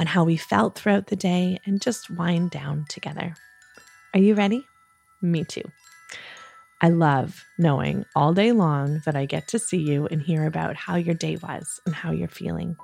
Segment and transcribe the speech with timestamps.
[0.00, 3.34] on how we felt throughout the day, and just wind down together.
[4.14, 4.66] Are you ready?
[5.20, 5.70] Me too.
[6.80, 10.74] I love knowing all day long that I get to see you and hear about
[10.74, 12.76] how your day was and how you're feeling.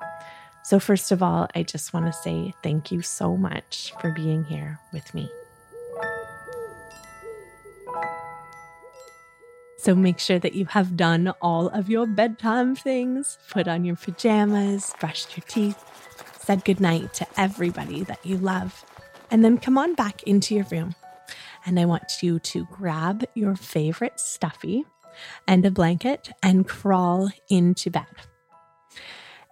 [0.64, 4.44] So, first of all, I just want to say thank you so much for being
[4.44, 5.30] here with me.
[9.78, 13.96] So, make sure that you have done all of your bedtime things, put on your
[13.96, 15.82] pajamas, brushed your teeth,
[16.46, 18.84] said goodnight to everybody that you love,
[19.32, 20.94] and then come on back into your room.
[21.64, 24.84] And I want you to grab your favorite stuffy
[25.48, 28.06] and a blanket and crawl into bed.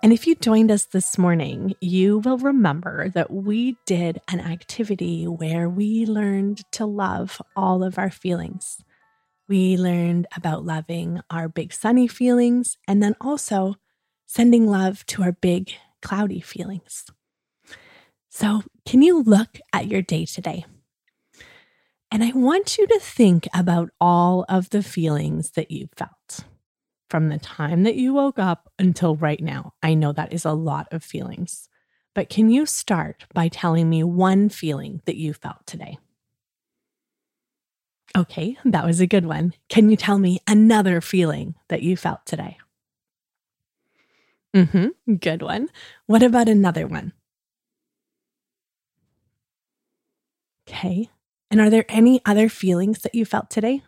[0.04, 5.24] And if you joined us this morning, you will remember that we did an activity
[5.24, 8.84] where we learned to love all of our feelings.
[9.48, 13.74] We learned about loving our big sunny feelings and then also
[14.26, 15.72] sending love to our big
[16.04, 17.04] cloudy feelings.
[18.28, 20.64] So, can you look at your day today?
[22.10, 26.44] And I want you to think about all of the feelings that you felt
[27.10, 29.72] from the time that you woke up until right now.
[29.82, 31.68] I know that is a lot of feelings,
[32.14, 35.98] but can you start by telling me one feeling that you felt today?
[38.16, 39.54] Okay, that was a good one.
[39.68, 42.58] Can you tell me another feeling that you felt today?
[44.54, 45.68] Mm hmm, good one.
[46.06, 47.12] What about another one?
[50.68, 51.08] Okay,
[51.50, 53.82] and are there any other feelings that you felt today?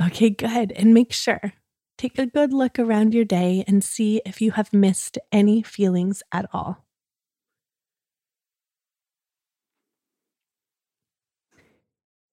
[0.00, 0.72] Okay, good.
[0.72, 1.52] And make sure,
[1.96, 6.22] take a good look around your day and see if you have missed any feelings
[6.32, 6.84] at all.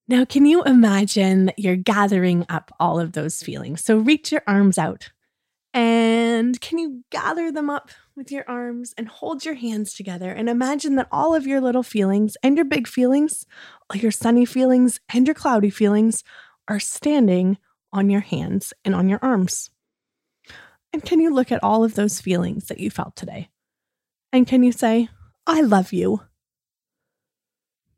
[0.10, 3.84] Now, can you imagine that you're gathering up all of those feelings?
[3.86, 5.12] So reach your arms out
[5.72, 10.50] and can you gather them up with your arms and hold your hands together and
[10.50, 13.46] imagine that all of your little feelings and your big feelings,
[13.88, 16.24] all your sunny feelings and your cloudy feelings
[16.68, 17.60] are standing
[17.94, 19.70] on your hands and on your arms.
[20.92, 23.50] And can you look at all of those feelings that you felt today?
[24.34, 25.10] And can you say,
[25.46, 26.22] I love you?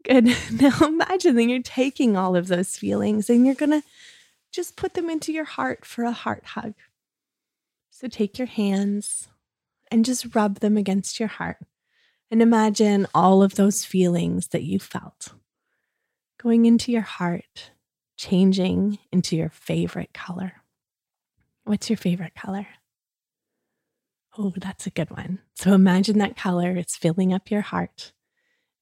[0.04, 0.36] Good.
[0.52, 3.84] Now imagine that you're taking all of those feelings and you're going to
[4.52, 6.74] just put them into your heart for a heart hug.
[7.90, 9.28] So take your hands
[9.90, 11.58] and just rub them against your heart
[12.30, 15.34] and imagine all of those feelings that you felt
[16.42, 17.72] going into your heart
[18.18, 20.54] changing into your favorite color.
[21.64, 22.68] What's your favorite color?
[24.38, 25.40] Oh, that's a good one.
[25.56, 28.14] So imagine that color is filling up your heart.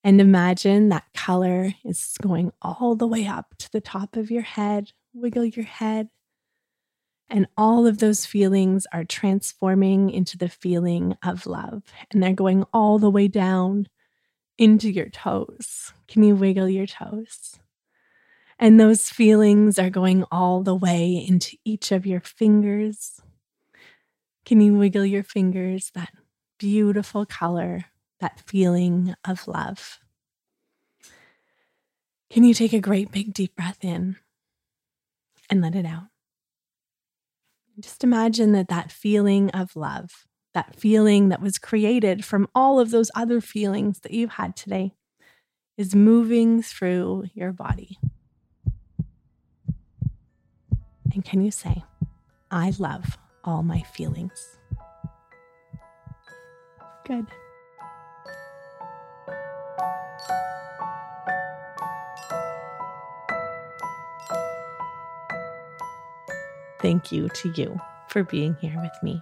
[0.04, 4.44] And imagine that color is going all the way up to the top of your
[4.44, 4.94] head.
[5.14, 6.10] Wiggle your head.
[7.30, 11.84] And all of those feelings are transforming into the feeling of love.
[12.10, 13.88] And they're going all the way down
[14.58, 15.94] into your toes.
[16.08, 17.60] Can you wiggle your toes?
[18.58, 23.22] And those feelings are going all the way into each of your fingers.
[24.44, 25.92] Can you wiggle your fingers?
[25.96, 26.12] That
[26.58, 27.86] beautiful color,
[28.19, 30.00] that feeling of love.
[32.30, 34.18] Can you take a great big deep breath in
[35.50, 36.07] and let it out?
[37.80, 42.91] Just imagine that that feeling of love, that feeling that was created from all of
[42.91, 44.94] those other feelings that you've had today,
[45.78, 47.97] is moving through your body.
[51.13, 51.84] And can you say,
[52.51, 54.57] I love all my feelings?
[57.06, 57.25] Good.
[66.89, 69.21] Thank you to you for being here with me.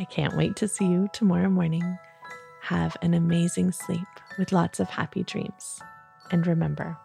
[0.00, 1.96] I can't wait to see you tomorrow morning.
[2.62, 5.78] Have an amazing sleep with lots of happy dreams.
[6.32, 6.98] And remember,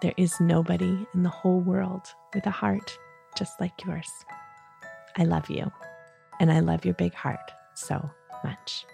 [0.00, 2.96] there is nobody in the whole world with a heart
[3.36, 4.08] just like yours.
[5.18, 5.72] I love you,
[6.38, 8.08] and I love your big heart so
[8.44, 8.86] much.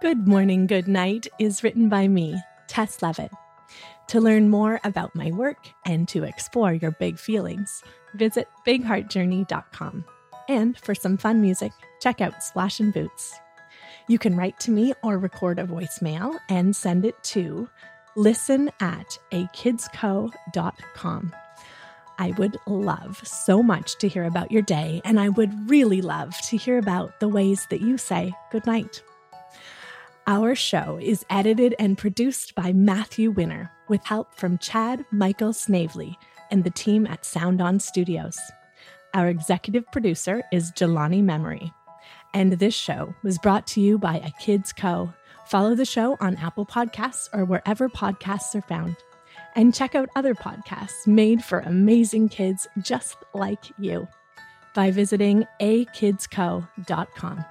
[0.00, 2.40] Good Morning, Good Night is written by me,
[2.72, 3.30] Taes Leavitt.
[4.08, 7.82] To learn more about my work and to explore your big feelings,
[8.14, 10.04] visit bigheartjourney.com.
[10.48, 13.34] And for some fun music, check out Splash and Boots.
[14.08, 17.68] You can write to me or record a voicemail and send it to
[18.16, 21.32] listen at akidsco.com.
[22.18, 26.34] I would love so much to hear about your day, and I would really love
[26.48, 29.02] to hear about the ways that you say goodnight.
[30.32, 36.18] Our show is edited and produced by Matthew Winner with help from Chad Michael Snavely
[36.50, 38.38] and the team at Sound On Studios.
[39.12, 41.70] Our executive producer is Jelani Memory.
[42.32, 45.12] And this show was brought to you by A Kids Co.
[45.48, 48.96] Follow the show on Apple Podcasts or wherever podcasts are found.
[49.54, 54.08] And check out other podcasts made for amazing kids just like you
[54.74, 57.44] by visiting akidsco.com.